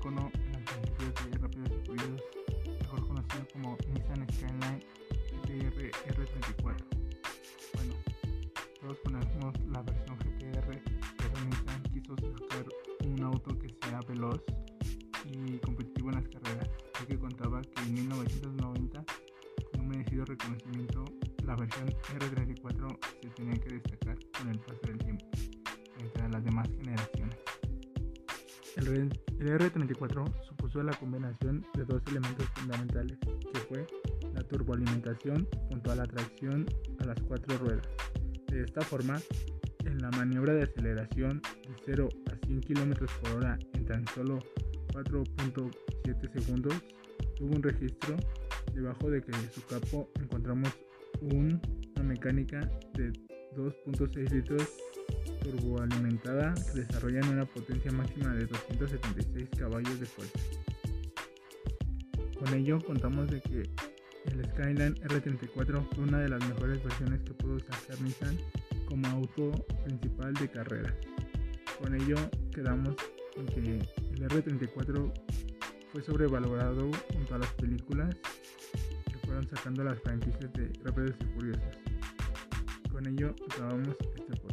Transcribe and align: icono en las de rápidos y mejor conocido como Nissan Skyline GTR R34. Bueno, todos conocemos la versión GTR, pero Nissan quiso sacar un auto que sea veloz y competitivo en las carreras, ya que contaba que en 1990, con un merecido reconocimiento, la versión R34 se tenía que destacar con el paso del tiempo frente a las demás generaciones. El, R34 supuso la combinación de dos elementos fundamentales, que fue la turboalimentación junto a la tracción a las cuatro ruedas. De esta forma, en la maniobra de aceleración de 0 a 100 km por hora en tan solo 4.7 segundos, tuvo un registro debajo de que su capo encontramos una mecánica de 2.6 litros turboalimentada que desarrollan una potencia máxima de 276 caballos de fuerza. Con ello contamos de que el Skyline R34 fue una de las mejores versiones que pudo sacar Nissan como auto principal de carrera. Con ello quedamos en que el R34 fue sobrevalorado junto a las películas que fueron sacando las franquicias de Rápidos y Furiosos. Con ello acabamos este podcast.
icono 0.00 0.30
en 0.34 0.52
las 0.52 1.30
de 1.30 1.38
rápidos 1.38 1.70
y 1.88 2.82
mejor 2.82 3.06
conocido 3.06 3.46
como 3.52 3.76
Nissan 3.92 4.26
Skyline 4.32 4.82
GTR 5.44 5.90
R34. 6.08 6.84
Bueno, 7.74 7.94
todos 8.80 8.98
conocemos 9.04 9.54
la 9.68 9.82
versión 9.82 10.16
GTR, 10.16 10.82
pero 11.18 11.44
Nissan 11.44 11.82
quiso 11.92 12.16
sacar 12.16 12.66
un 13.04 13.22
auto 13.22 13.58
que 13.58 13.68
sea 13.82 14.00
veloz 14.08 14.42
y 15.26 15.58
competitivo 15.58 16.08
en 16.08 16.14
las 16.14 16.28
carreras, 16.28 16.70
ya 16.98 17.06
que 17.06 17.18
contaba 17.18 17.60
que 17.60 17.82
en 17.82 17.94
1990, 17.94 19.04
con 19.70 19.80
un 19.80 19.88
merecido 19.88 20.24
reconocimiento, 20.24 21.04
la 21.44 21.56
versión 21.56 21.90
R34 22.18 22.98
se 23.20 23.28
tenía 23.30 23.54
que 23.54 23.74
destacar 23.74 24.16
con 24.38 24.48
el 24.48 24.58
paso 24.60 24.80
del 24.86 24.98
tiempo 24.98 25.26
frente 25.94 26.22
a 26.22 26.28
las 26.28 26.42
demás 26.42 26.68
generaciones. 26.78 27.49
El, 28.80 29.10
R34 29.40 30.42
supuso 30.42 30.82
la 30.82 30.92
combinación 30.92 31.64
de 31.74 31.84
dos 31.84 32.02
elementos 32.08 32.46
fundamentales, 32.54 33.18
que 33.18 33.60
fue 33.60 33.86
la 34.34 34.42
turboalimentación 34.42 35.46
junto 35.68 35.92
a 35.92 35.96
la 35.96 36.04
tracción 36.04 36.66
a 37.00 37.04
las 37.04 37.20
cuatro 37.22 37.58
ruedas. 37.58 37.86
De 38.48 38.62
esta 38.62 38.80
forma, 38.80 39.20
en 39.84 39.98
la 39.98 40.10
maniobra 40.10 40.54
de 40.54 40.62
aceleración 40.62 41.40
de 41.40 41.74
0 41.84 42.08
a 42.32 42.46
100 42.46 42.60
km 42.62 43.06
por 43.20 43.30
hora 43.32 43.58
en 43.74 43.84
tan 43.84 44.06
solo 44.08 44.38
4.7 44.92 46.32
segundos, 46.32 46.74
tuvo 47.36 47.56
un 47.56 47.62
registro 47.62 48.16
debajo 48.74 49.10
de 49.10 49.20
que 49.20 49.32
su 49.54 49.64
capo 49.66 50.10
encontramos 50.20 50.70
una 51.20 51.60
mecánica 52.02 52.60
de 52.94 53.12
2.6 53.56 54.30
litros 54.30 54.68
turboalimentada 55.40 56.54
que 56.54 56.80
desarrollan 56.80 57.28
una 57.28 57.44
potencia 57.44 57.90
máxima 57.92 58.34
de 58.34 58.46
276 58.46 59.48
caballos 59.58 60.00
de 60.00 60.06
fuerza. 60.06 60.38
Con 62.38 62.54
ello 62.54 62.78
contamos 62.80 63.30
de 63.30 63.40
que 63.40 63.70
el 64.26 64.44
Skyline 64.50 64.94
R34 64.96 65.88
fue 65.94 66.04
una 66.04 66.20
de 66.20 66.28
las 66.28 66.46
mejores 66.46 66.82
versiones 66.82 67.20
que 67.20 67.34
pudo 67.34 67.58
sacar 67.60 68.00
Nissan 68.00 68.36
como 68.86 69.06
auto 69.08 69.52
principal 69.84 70.34
de 70.34 70.48
carrera. 70.48 70.94
Con 71.80 71.94
ello 71.94 72.16
quedamos 72.54 72.94
en 73.36 73.46
que 73.46 73.60
el 73.60 74.28
R34 74.28 75.12
fue 75.92 76.02
sobrevalorado 76.02 76.90
junto 77.12 77.34
a 77.34 77.38
las 77.38 77.52
películas 77.54 78.14
que 79.06 79.26
fueron 79.26 79.48
sacando 79.48 79.84
las 79.84 79.98
franquicias 80.00 80.52
de 80.52 80.72
Rápidos 80.84 81.14
y 81.20 81.24
Furiosos. 81.34 81.78
Con 82.92 83.06
ello 83.06 83.34
acabamos 83.48 83.96
este 84.14 84.36
podcast. 84.36 84.49